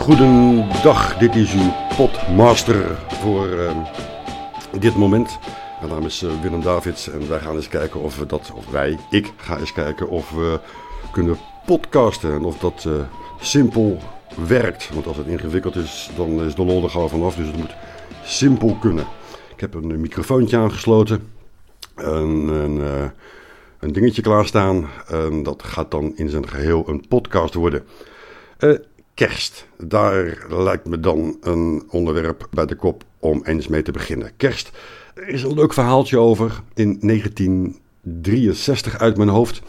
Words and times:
Goedendag. 0.00 1.18
Dit 1.18 1.34
is 1.34 1.52
uw 1.52 1.72
potmaster 1.96 2.98
voor 3.08 3.48
uh, 3.48 3.70
dit 4.78 4.96
moment. 4.96 5.38
Mijn 5.80 5.92
naam 5.92 6.04
is 6.04 6.22
uh, 6.22 6.30
Willem 6.42 6.62
Davids 6.62 7.10
en 7.10 7.28
wij 7.28 7.38
gaan 7.38 7.56
eens 7.56 7.68
kijken 7.68 8.00
of 8.00 8.18
we 8.18 8.26
dat, 8.26 8.52
of 8.54 8.70
wij, 8.70 8.98
ik 9.10 9.32
ga 9.36 9.58
eens 9.58 9.72
kijken 9.72 10.08
of 10.08 10.30
we 10.30 10.60
kunnen 11.12 11.38
podcasten 11.66 12.32
en 12.32 12.44
of 12.44 12.58
dat 12.58 12.84
uh, 12.86 12.92
simpel 13.40 13.98
werkt. 14.46 14.90
Want 14.94 15.06
als 15.06 15.16
het 15.16 15.26
ingewikkeld 15.26 15.76
is, 15.76 16.10
dan 16.16 16.44
is 16.44 16.54
de 16.54 16.64
lol 16.64 16.82
er 16.82 16.90
gauw 16.90 17.08
vanaf. 17.08 17.34
Dus 17.34 17.46
het 17.46 17.56
moet 17.56 17.74
simpel 18.24 18.76
kunnen. 18.80 19.04
Ik 19.54 19.60
heb 19.60 19.74
een 19.74 20.00
microfoontje 20.00 20.56
aangesloten. 20.56 21.28
Een, 21.94 22.48
een, 22.48 23.10
een 23.80 23.92
dingetje 23.92 24.22
klaarstaan. 24.22 24.88
Dat 25.42 25.62
gaat 25.62 25.90
dan 25.90 26.12
in 26.16 26.28
zijn 26.28 26.48
geheel 26.48 26.88
een 26.88 27.04
podcast 27.08 27.54
worden. 27.54 27.84
Kerst. 29.26 29.66
Daar 29.78 30.46
lijkt 30.48 30.86
me 30.86 31.00
dan 31.00 31.36
een 31.40 31.82
onderwerp 31.90 32.46
bij 32.50 32.66
de 32.66 32.74
kop 32.74 33.04
om 33.18 33.40
eens 33.44 33.68
mee 33.68 33.82
te 33.82 33.92
beginnen. 33.92 34.30
Kerst. 34.36 34.70
Er 35.14 35.28
is 35.28 35.42
een 35.42 35.54
leuk 35.54 35.72
verhaaltje 35.72 36.18
over. 36.18 36.62
In 36.74 36.98
1963 37.00 38.98
uit 38.98 39.16
mijn 39.16 39.28
hoofd 39.28 39.62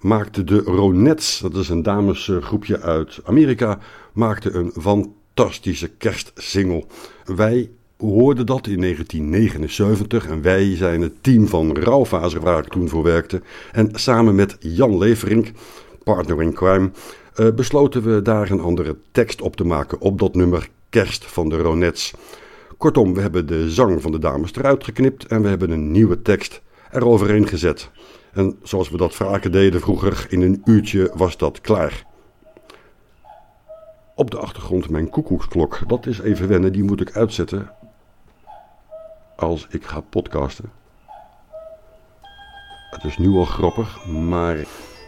maakte 0.00 0.44
de 0.44 0.58
Ronettes, 0.58 1.38
dat 1.38 1.56
is 1.56 1.68
een 1.68 1.82
damesgroepje 1.82 2.80
uit 2.80 3.20
Amerika, 3.24 3.78
maakte 4.12 4.50
een 4.50 4.72
fantastische 4.80 5.88
kerstsingle. 5.88 6.84
Wij 7.24 7.70
hoorden 7.98 8.46
dat 8.46 8.66
in 8.66 8.80
1979 8.80 10.26
en 10.26 10.42
wij 10.42 10.76
zijn 10.76 11.00
het 11.00 11.22
team 11.22 11.48
van 11.48 11.76
Rauwfazer 11.76 12.40
waar 12.40 12.58
ik 12.64 12.68
toen 12.72 12.88
voor 12.88 13.02
werkte. 13.02 13.42
En 13.72 13.90
samen 13.92 14.34
met 14.34 14.56
Jan 14.60 14.98
Leverink, 14.98 15.50
partner 16.04 16.42
in 16.42 16.52
crime, 16.52 16.90
uh, 17.36 17.52
besloten 17.54 18.02
we 18.02 18.22
daar 18.22 18.50
een 18.50 18.60
andere 18.60 18.96
tekst 19.12 19.40
op 19.40 19.56
te 19.56 19.64
maken 19.64 20.00
op 20.00 20.18
dat 20.18 20.34
nummer 20.34 20.68
Kerst 20.88 21.24
van 21.24 21.48
de 21.48 21.56
Ronettes. 21.56 22.14
Kortom, 22.76 23.14
we 23.14 23.20
hebben 23.20 23.46
de 23.46 23.70
zang 23.70 24.02
van 24.02 24.12
de 24.12 24.18
dames 24.18 24.54
eruit 24.54 24.84
geknipt 24.84 25.26
en 25.26 25.42
we 25.42 25.48
hebben 25.48 25.70
een 25.70 25.90
nieuwe 25.90 26.22
tekst 26.22 26.62
eroverheen 26.92 27.46
gezet. 27.46 27.90
En 28.32 28.58
zoals 28.62 28.90
we 28.90 28.96
dat 28.96 29.14
vaker 29.14 29.50
deden 29.50 29.80
vroeger, 29.80 30.26
in 30.28 30.42
een 30.42 30.62
uurtje 30.64 31.10
was 31.14 31.36
dat 31.36 31.60
klaar. 31.60 32.04
Op 34.14 34.30
de 34.30 34.38
achtergrond 34.38 34.88
mijn 34.88 35.08
koekoeksklok. 35.08 35.78
Dat 35.86 36.06
is 36.06 36.20
even 36.20 36.48
wennen, 36.48 36.72
die 36.72 36.84
moet 36.84 37.00
ik 37.00 37.16
uitzetten 37.16 37.70
als 39.36 39.66
ik 39.70 39.84
ga 39.84 40.00
podcasten. 40.00 40.70
Het 42.90 43.04
is 43.04 43.18
nu 43.18 43.28
al 43.28 43.44
grappig, 43.44 44.06
maar 44.06 44.56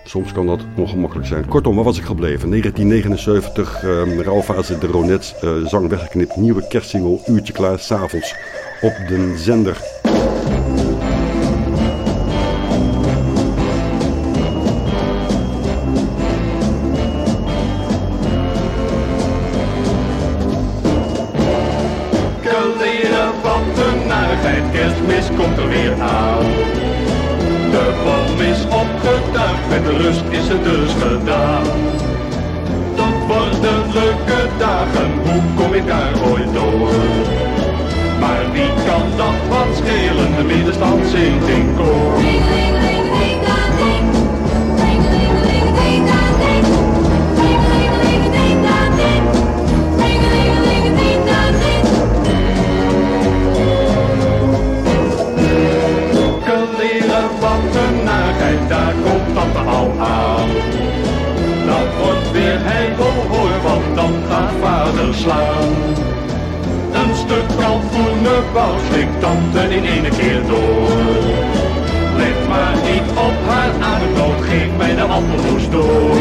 Soms 0.08 0.32
kan 0.32 0.46
dat 0.46 0.60
ongemakkelijk 0.76 1.28
zijn. 1.28 1.48
Kortom, 1.48 1.74
waar 1.74 1.84
was 1.84 1.98
ik 1.98 2.04
gebleven? 2.04 2.50
1979, 2.50 3.82
um, 3.82 4.20
Rauwfase 4.20 4.78
de 4.78 4.86
Ronet, 4.86 5.34
uh, 5.44 5.66
zang 5.66 5.88
weggeknipt, 5.88 6.36
nieuwe 6.36 6.66
kerstsingle, 6.66 7.18
uurtje 7.26 7.52
klaar, 7.52 7.78
s'avonds 7.78 8.34
op 8.80 8.92
de 9.08 9.34
zender. 9.36 9.76
Kaleren, 22.42 23.32
wat 23.42 23.86
een 23.86 24.06
narigheid, 24.06 24.70
kerstmis 24.72 25.26
komt 25.36 25.58
er 25.58 25.68
weer 25.68 26.00
aan. 26.00 26.37
Met 29.68 29.84
de 29.84 29.96
rust 29.96 30.22
is 30.30 30.48
het 30.48 30.64
dus 30.64 30.92
gedaan. 30.92 31.66
Dat 32.96 33.26
worden 33.26 33.92
leuke 33.92 34.48
dagen, 34.58 35.10
hoe 35.24 35.42
kom 35.56 35.74
ik 35.74 35.86
daar 35.86 36.12
ooit 36.30 36.52
door? 36.52 36.92
Maar 38.20 38.52
wie 38.52 38.70
kan 38.86 39.02
dat 39.16 39.38
wat 39.48 39.76
schelen, 39.76 40.36
de 40.36 40.44
middenstand 40.54 41.06
zingt 41.06 41.48
in 41.48 41.74
koor. 41.76 42.77
Slaan. 65.12 65.72
Een 66.92 67.14
stuk 67.14 67.48
kalfoene 67.58 68.42
bouw 68.52 68.74
slikt 68.90 69.20
tante 69.20 69.74
in 69.74 69.84
ene 69.84 70.08
keer 70.08 70.42
door. 70.46 70.88
Let 72.16 72.48
maar 72.48 72.76
niet 72.90 73.10
op 73.10 73.36
haar 73.48 73.70
aanbod, 73.80 74.44
geef 74.48 74.68
mij 74.76 74.94
de 74.94 75.02
appelmoes 75.02 75.70
door. 75.70 76.16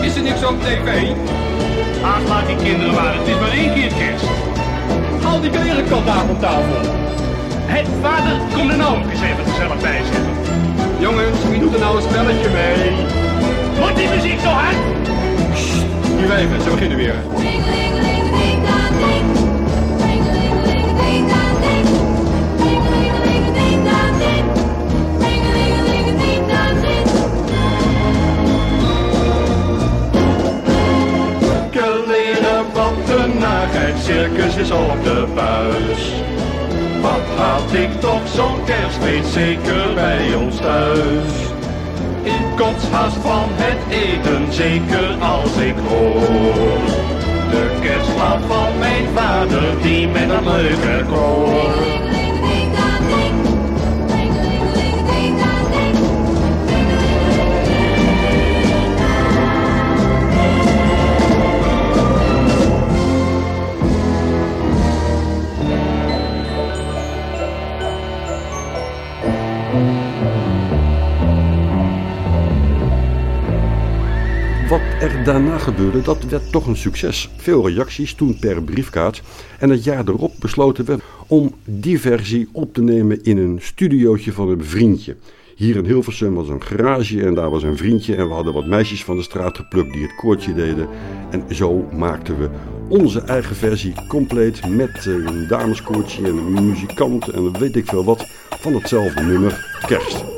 Is 0.00 0.16
er 0.16 0.22
niks 0.22 0.44
op 0.44 0.60
tv? 0.62 1.12
Ach, 2.02 2.46
die 2.46 2.56
kinderen 2.56 2.94
maar, 2.94 3.14
het 3.14 3.28
is 3.28 3.40
maar 3.40 3.50
één 3.50 3.74
keer 3.74 3.92
kerst. 3.98 4.24
Al 5.26 5.40
die 5.40 5.50
kleren 5.50 5.88
kan 5.88 6.04
daar 6.04 6.38
tafel. 6.40 7.06
Hé, 7.66 7.84
vader, 8.02 8.36
kom 8.54 8.70
er 8.70 8.76
nou 8.76 8.96
ook 8.96 9.10
eens 9.10 9.20
even 9.20 9.44
gezellig 9.44 9.80
bij 9.80 10.00
zitten. 10.04 10.32
Jongens, 10.98 11.48
wie 11.50 11.60
doet 11.60 11.74
er 11.74 11.80
nou 11.80 11.96
een 11.96 12.02
spelletje 12.02 12.48
mee? 12.48 12.90
Wordt 13.78 13.96
die 13.96 14.08
muziek 14.08 14.40
zo 14.40 14.48
hard? 14.48 14.76
Nu 16.16 16.30
even, 16.32 16.62
ze 16.62 16.70
beginnen 16.70 16.96
weer. 16.96 17.14
Circus 34.06 34.56
is 34.56 34.70
op 34.70 35.04
de 35.04 35.26
buis. 35.34 36.25
Had 37.56 37.72
ik 37.72 38.00
toch 38.00 38.28
zo'n 38.28 38.64
kerst, 38.64 38.98
weet 38.98 39.26
zeker 39.26 39.94
bij 39.94 40.34
ons 40.34 40.56
thuis. 40.56 41.32
Ik 42.22 42.56
kots 42.56 42.84
haast 42.90 43.16
van 43.16 43.48
het 43.50 43.78
eten, 43.90 44.52
zeker 44.52 45.22
als 45.22 45.56
ik 45.56 45.74
hoor. 45.88 46.80
De 47.50 47.78
kerstplaat 47.80 48.42
van 48.46 48.78
mijn 48.78 49.06
vader, 49.14 49.82
die 49.82 50.08
met 50.08 50.30
een 50.30 50.44
leuke 50.44 51.04
koor. 51.08 52.15
Wat 74.68 74.80
er 75.00 75.24
daarna 75.24 75.58
gebeurde, 75.58 76.02
dat 76.02 76.24
werd 76.24 76.52
toch 76.52 76.66
een 76.66 76.76
succes. 76.76 77.30
Veel 77.36 77.68
reacties, 77.68 78.14
toen 78.14 78.38
per 78.38 78.62
briefkaart. 78.62 79.22
En 79.58 79.70
het 79.70 79.84
jaar 79.84 80.08
erop 80.08 80.32
besloten 80.38 80.84
we 80.84 80.98
om 81.26 81.54
diversie 81.64 82.48
op 82.52 82.74
te 82.74 82.82
nemen 82.82 83.24
in 83.24 83.38
een 83.38 83.58
studiootje 83.60 84.32
van 84.32 84.48
een 84.48 84.64
vriendje. 84.64 85.16
Hier 85.56 85.76
in 85.76 85.84
Hilversum 85.84 86.34
was 86.34 86.48
een 86.48 86.62
garage 86.62 87.24
en 87.24 87.34
daar 87.34 87.50
was 87.50 87.62
een 87.62 87.76
vriendje. 87.76 88.16
En 88.16 88.28
we 88.28 88.34
hadden 88.34 88.52
wat 88.52 88.66
meisjes 88.66 89.04
van 89.04 89.16
de 89.16 89.22
straat 89.22 89.56
geplukt 89.56 89.92
die 89.92 90.02
het 90.02 90.14
koortje 90.14 90.54
deden. 90.54 90.88
En 91.30 91.54
zo 91.54 91.88
maakten 91.92 92.38
we 92.38 92.48
onze 92.88 93.20
eigen 93.20 93.56
versie 93.56 93.94
compleet 94.08 94.68
met 94.68 95.06
een 95.06 95.46
dameskoortje 95.48 96.24
en 96.24 96.36
een 96.36 96.66
muzikant 96.66 97.28
en 97.28 97.58
weet 97.58 97.76
ik 97.76 97.86
veel 97.86 98.04
wat 98.04 98.26
van 98.60 98.74
hetzelfde 98.74 99.22
nummer 99.22 99.80
Kerst. 99.86 100.35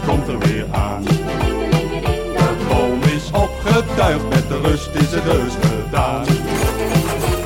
komt 0.00 0.28
er 0.28 0.38
weer 0.38 0.66
aan. 0.70 1.02
De 1.04 2.66
boom 2.68 3.02
is 3.02 3.30
opgetuigd, 3.32 4.28
met 4.28 4.48
de 4.48 4.60
rust 4.60 4.90
is 4.94 5.10
het 5.10 5.22
heus 5.22 5.52
gedaan. 5.60 6.24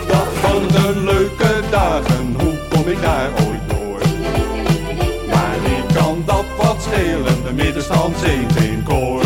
Dat 0.09 0.29
van 0.41 0.63
de 0.69 1.01
leuke 1.05 1.61
dagen, 1.71 2.37
hoe 2.39 2.55
kom 2.71 2.89
ik 2.89 3.01
daar 3.03 3.31
ooit 3.47 3.69
door? 3.69 4.01
Maar 5.31 5.57
wie 5.63 5.95
kan 5.95 6.23
dat 6.27 6.45
wat 6.57 6.83
schelen, 6.83 7.45
de 7.45 7.53
middenstand 7.53 8.17
zingt 8.19 8.53
geen 8.59 8.83
koor. 8.83 9.26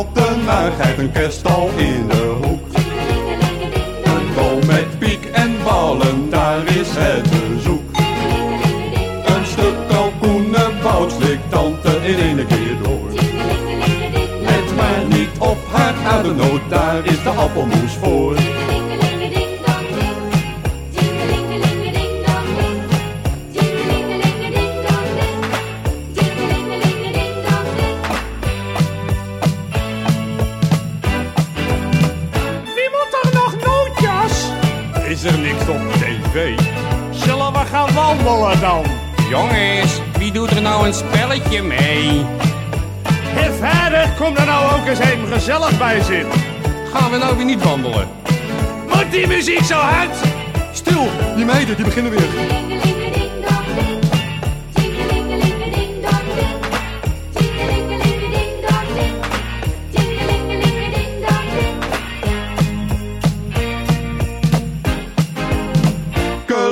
Wat 0.00 0.28
een 0.28 0.44
maagheid, 0.44 0.98
een 0.98 1.12
kerststal 1.12 1.68
in 1.76 2.08
de 2.08 2.34
hoek. 2.42 2.66
Een 4.04 4.34
boom 4.34 4.66
met 4.66 4.98
piek 4.98 5.24
en 5.24 5.56
ballen, 5.64 6.30
daar 6.30 6.66
is 6.66 6.88
het 6.90 7.30
bezoek. 7.30 7.96
Een 9.24 9.46
stuk 9.46 9.74
kalkoenenbout 9.88 11.12
slikt 11.12 11.50
tante 11.50 11.90
in 12.02 12.18
één 12.18 12.46
keer 12.46 12.76
door. 12.82 13.10
Let 14.40 14.76
maar 14.76 15.04
niet 15.08 15.38
op 15.38 15.58
haar 15.72 15.94
adenoot, 16.06 16.60
daar 16.68 17.04
is 17.04 17.22
de 17.22 17.30
appelmoes 17.30 17.92
voor. 18.00 18.59
Dan? 38.38 38.84
Jongens, 39.28 40.00
wie 40.18 40.32
doet 40.32 40.50
er 40.50 40.62
nou 40.62 40.86
een 40.86 40.94
spelletje 40.94 41.62
mee? 41.62 42.24
Hé 43.08 43.52
vader, 43.52 44.12
kom 44.18 44.36
er 44.36 44.46
nou 44.46 44.80
ook 44.80 44.86
eens 44.86 44.98
even 44.98 45.26
gezellig 45.32 45.78
bij 45.78 46.00
zitten. 46.00 46.40
Gaan 46.92 47.10
we 47.10 47.16
nou 47.16 47.36
weer 47.36 47.44
niet 47.44 47.62
wandelen? 47.62 48.08
Moet 48.86 49.10
die 49.10 49.26
muziek 49.26 49.64
zo 49.64 49.74
hard? 49.74 50.16
Stil, 50.72 51.08
die 51.36 51.44
meiden 51.44 51.76
die 51.76 51.84
beginnen 51.84 52.12
weer. 52.12 52.28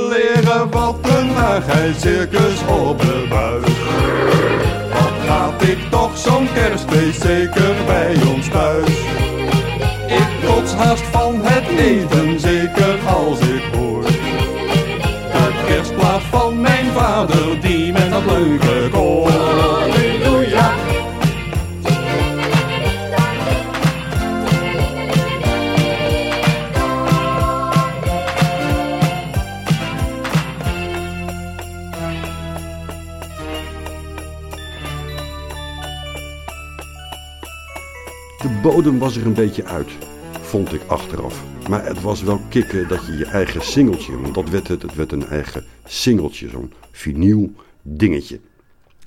Leren 0.09 0.71
wat 0.71 1.01
een 1.49 1.63
maagheid, 1.65 2.01
circus 2.01 2.61
op 2.67 3.01
de 3.01 3.27
buis. 3.29 3.65
Wat 4.93 5.27
gaat 5.27 5.63
ik 5.63 5.79
toch 5.91 6.19
zo'n 6.19 6.49
kerstfeest, 6.55 7.21
zeker 7.23 7.75
bij 7.87 8.17
ons 8.35 8.49
thuis. 8.49 8.89
Ik 10.07 10.29
trots 10.43 10.73
haast 10.73 11.03
van 11.03 11.41
het 11.43 11.79
eten, 11.79 12.41
zeker 12.41 12.99
als 13.07 13.41
ik 13.41 13.63
hoor. 13.75 14.03
De 14.05 15.65
kerstplaat 15.67 16.23
van 16.23 16.61
mijn 16.61 16.87
vader, 16.87 17.61
die 17.61 17.93
met 17.93 18.11
dat 18.11 18.25
leuke 18.25 18.89
koor. 18.91 19.38
Bodem 38.75 38.99
was 38.99 39.17
er 39.17 39.27
een 39.27 39.35
beetje 39.35 39.65
uit, 39.65 39.91
vond 40.41 40.73
ik 40.73 40.81
achteraf. 40.87 41.45
Maar 41.69 41.87
het 41.87 42.03
was 42.03 42.23
wel 42.23 42.41
kicken 42.49 42.89
dat 42.89 43.07
je 43.07 43.17
je 43.17 43.25
eigen 43.25 43.63
singeltje, 43.63 44.21
want 44.21 44.35
dat 44.35 44.49
werd 44.49 44.69
het, 44.69 44.83
het 44.83 44.95
werd 44.95 45.13
een 45.13 45.27
eigen 45.27 45.65
singeltje, 45.85 46.49
zo'n 46.49 46.73
vinyl 46.91 47.53
dingetje. 47.83 48.41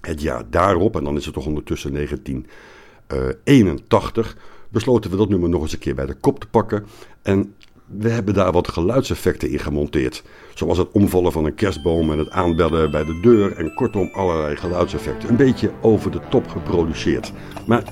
Het 0.01 0.21
jaar 0.21 0.43
daarop, 0.49 0.95
en 0.95 1.03
dan 1.03 1.17
is 1.17 1.25
het 1.25 1.33
toch 1.33 1.45
ondertussen 1.45 1.93
1981, 1.93 4.37
besloten 4.69 5.11
we 5.11 5.17
dat 5.17 5.29
nummer 5.29 5.49
nog 5.49 5.61
eens 5.61 5.73
een 5.73 5.79
keer 5.79 5.95
bij 5.95 6.05
de 6.05 6.13
kop 6.13 6.39
te 6.39 6.47
pakken. 6.47 6.85
En 7.21 7.55
we 7.85 8.09
hebben 8.09 8.33
daar 8.33 8.51
wat 8.51 8.67
geluidseffecten 8.67 9.49
in 9.49 9.59
gemonteerd. 9.59 10.23
Zoals 10.53 10.77
het 10.77 10.91
omvallen 10.91 11.31
van 11.31 11.45
een 11.45 11.55
kerstboom 11.55 12.11
en 12.11 12.17
het 12.17 12.29
aanbellen 12.29 12.91
bij 12.91 13.05
de 13.05 13.19
deur. 13.19 13.55
En 13.55 13.73
kortom 13.73 14.09
allerlei 14.13 14.55
geluidseffecten. 14.55 15.29
Een 15.29 15.35
beetje 15.35 15.71
over 15.81 16.11
de 16.11 16.21
top 16.29 16.47
geproduceerd. 16.47 17.31
Maar 17.65 17.83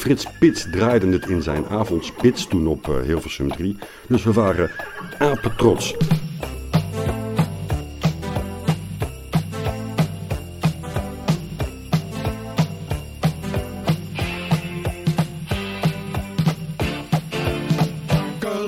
Frits 0.00 0.26
Pits 0.38 0.66
draaide 0.70 1.12
het 1.12 1.28
in 1.28 1.42
zijn 1.42 1.66
avondspits 1.66 2.46
toen 2.46 2.66
op 2.66 2.88
eh, 2.88 3.00
Hilversum 3.02 3.48
3. 3.48 3.76
Dus 4.08 4.24
we 4.24 4.32
waren 4.32 4.70
apetrots. 5.18 5.96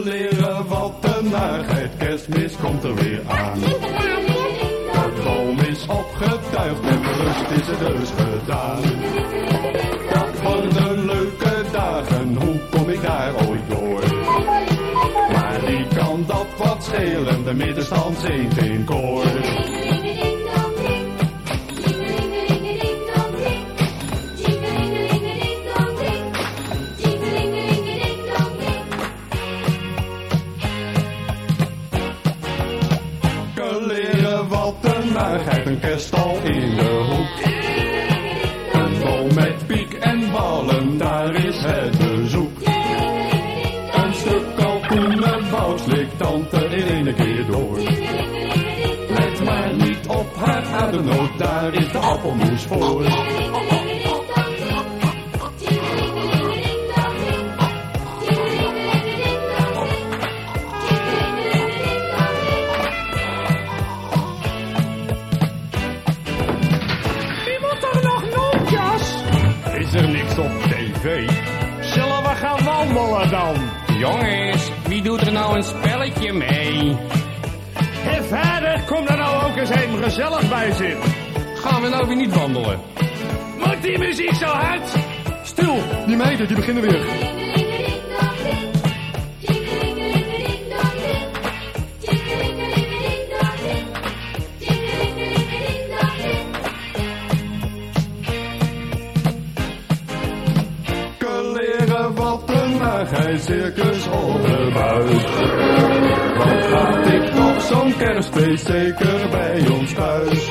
Leren 0.04 0.66
wat 0.66 0.94
een 1.00 1.30
narigheid, 1.30 1.90
kerstmis 1.98 2.56
komt 2.62 2.84
er 2.84 2.94
weer 2.94 3.20
aan. 3.28 3.58
De 3.60 5.12
droom 5.20 5.58
is 5.58 5.86
opgetuigd, 5.86 6.82
met 6.82 7.00
rust 7.04 7.50
is 7.60 7.66
het 7.66 7.78
dus 7.78 8.10
gedaan. 8.10 8.82
Schelen, 16.92 17.44
de 17.44 17.54
middenstand 17.54 18.18
zingt 18.18 18.56
in 18.56 18.84
koor. 18.84 19.24
Leren 33.86 34.48
wat 34.48 34.74
een 34.82 35.12
narigheid, 35.12 35.66
een 35.66 35.80
kerststal 35.80 36.36
in 36.42 36.76
de 36.76 37.06
hoek. 37.08 37.51
Daar 51.42 51.74
is 51.74 51.92
de 51.92 51.98
appelmoes 51.98 52.62
voor. 52.62 53.02
Wie 67.44 67.58
moet 67.60 67.82
er 67.92 68.02
nog 68.02 68.24
nootjas? 68.34 69.14
Is 69.74 69.94
er 69.94 70.08
niks 70.08 70.38
op 70.38 70.50
tv? 70.62 71.30
Zullen 71.80 72.22
we 72.22 72.34
gaan 72.34 72.64
wandelen 72.64 73.30
dan? 73.30 73.54
Jongens, 73.98 74.70
wie 74.88 75.02
doet 75.02 75.20
er 75.20 75.32
nou 75.32 75.56
een 75.56 75.62
spelletje 75.62 76.32
mee? 76.32 76.96
Hé 77.78 78.22
vader, 78.22 78.80
kom 78.86 79.06
er 79.06 79.16
nou 79.16 79.44
ook 79.44 79.56
eens 79.56 79.70
even 79.70 80.02
gezellig 80.02 80.48
bij 80.48 80.72
zitten. 80.72 81.21
Gaan 81.62 81.82
we 81.82 81.88
nou 81.88 82.06
weer 82.06 82.16
niet 82.16 82.34
wandelen? 82.34 82.80
Moet 83.58 83.82
die 83.82 83.98
muziek 83.98 84.34
zo 84.34 84.46
hard? 84.46 84.96
Stil, 85.42 85.76
die 86.06 86.16
meiden 86.16 86.46
die 86.46 86.56
beginnen 86.56 86.82
weer. 86.82 87.30
Leren 101.52 102.14
wat 102.14 102.42
een 102.46 102.76
narigheid, 102.78 103.42
circus 103.42 104.06
op 104.06 104.42
de 104.42 104.70
buis. 104.74 105.22
Wat 106.36 106.64
gaat 106.66 107.06
ik 107.06 107.24
toch 107.24 107.62
zo'n 107.62 107.96
kerstfeest, 107.96 108.66
zeker 108.66 109.28
bij 109.30 109.68
ons 109.68 109.92
thuis. 109.92 110.50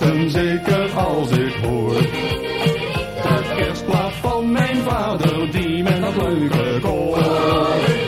Het 0.00 0.10
eten, 0.10 0.30
zeker 0.30 0.90
als 0.94 1.30
ik 1.30 1.54
hoor. 1.54 1.92
De 1.92 3.54
kerstplaat 3.56 4.12
van 4.12 4.52
mijn 4.52 4.76
vader, 4.76 5.50
die 5.50 5.82
met 5.82 6.00
dat 6.00 6.16
leuke 6.16 6.78
koor. 6.80 8.07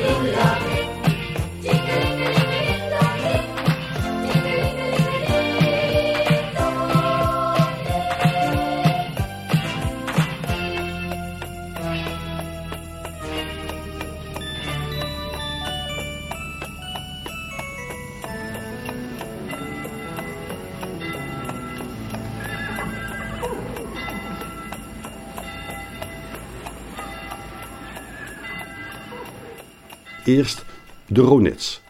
Eerst 30.25 30.65
de 31.07 31.21
Ronettes, 31.21 31.83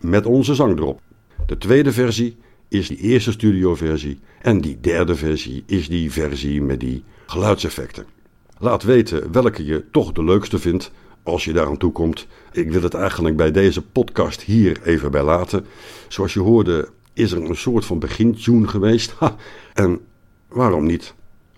met 0.00 0.26
onze 0.26 0.54
zang 0.54 0.78
erop. 0.78 1.00
De 1.46 1.58
tweede 1.58 1.92
versie 1.92 2.36
is 2.68 2.88
die 2.88 2.96
eerste 2.96 3.32
studioversie. 3.32 4.18
En 4.42 4.60
die 4.60 4.80
derde 4.80 5.14
versie 5.14 5.62
is 5.66 5.88
die 5.88 6.12
versie 6.12 6.62
met 6.62 6.80
die 6.80 7.04
geluidseffecten. 7.26 8.06
Laat 8.58 8.82
weten 8.82 9.32
welke 9.32 9.64
je 9.64 9.84
toch 9.90 10.12
de 10.12 10.24
leukste 10.24 10.58
vindt 10.58 10.90
als 11.22 11.44
je 11.44 11.52
daaraan 11.52 11.76
toe 11.76 11.92
komt. 11.92 12.26
Ik 12.52 12.70
wil 12.70 12.82
het 12.82 12.94
eigenlijk 12.94 13.36
bij 13.36 13.50
deze 13.50 13.82
podcast 13.82 14.42
hier 14.42 14.80
even 14.84 15.10
bij 15.10 15.22
laten. 15.22 15.66
Zoals 16.08 16.34
je 16.34 16.40
hoorde 16.40 16.88
is 17.12 17.32
er 17.32 17.44
een 17.44 17.56
soort 17.56 17.84
van 17.84 17.98
begintune 17.98 18.68
geweest. 18.68 19.14
En 19.74 20.00
waarom 20.48 20.86
niet 20.86 21.14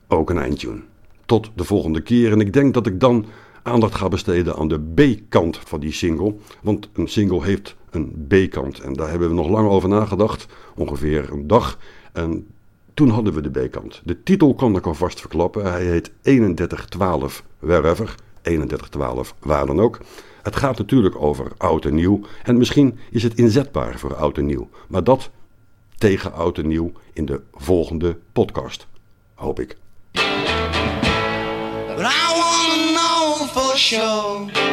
ook 0.08 0.30
een 0.30 0.38
eindtune. 0.38 0.80
Tot 1.26 1.50
de 1.54 1.64
volgende 1.64 2.00
keer 2.00 2.32
en 2.32 2.40
ik 2.40 2.52
denk 2.52 2.74
dat 2.74 2.86
ik 2.86 3.00
dan 3.00 3.26
aandacht 3.62 3.94
ga 3.94 4.08
besteden 4.08 4.56
aan 4.56 4.68
de 4.68 4.80
B-kant 4.94 5.58
van 5.58 5.80
die 5.80 5.92
single. 5.92 6.34
Want 6.62 6.88
een 6.92 7.08
single 7.08 7.44
heeft 7.44 7.76
een 7.90 8.26
B-kant 8.28 8.80
en 8.80 8.92
daar 8.92 9.10
hebben 9.10 9.28
we 9.28 9.34
nog 9.34 9.48
lang 9.48 9.68
over 9.68 9.88
nagedacht. 9.88 10.46
Ongeveer 10.74 11.32
een 11.32 11.46
dag. 11.46 11.78
En 12.12 12.46
toen 12.94 13.08
hadden 13.08 13.32
we 13.32 13.50
de 13.50 13.66
B-kant. 13.66 14.02
De 14.04 14.22
titel 14.22 14.54
kan 14.54 14.76
ik 14.76 14.86
alvast 14.86 15.20
verklappen. 15.20 15.70
Hij 15.70 15.84
heet 15.84 16.10
3112 16.20 17.44
Wherever. 17.58 18.14
3112 18.42 19.34
waar 19.38 19.66
dan 19.66 19.80
ook. 19.80 20.00
Het 20.42 20.56
gaat 20.56 20.78
natuurlijk 20.78 21.22
over 21.22 21.52
oud 21.56 21.84
en 21.84 21.94
nieuw. 21.94 22.20
En 22.42 22.58
misschien 22.58 22.98
is 23.10 23.22
het 23.22 23.34
inzetbaar 23.34 23.98
voor 23.98 24.14
oud 24.14 24.38
en 24.38 24.46
nieuw. 24.46 24.68
Maar 24.88 25.04
dat 25.04 25.30
tegen 25.98 26.32
oud 26.32 26.58
en 26.58 26.66
nieuw 26.66 26.92
in 27.12 27.24
de 27.24 27.40
volgende 27.52 28.18
podcast. 28.32 28.86
Hoop 29.34 29.60
ik. 29.60 29.79
show. 33.90 34.69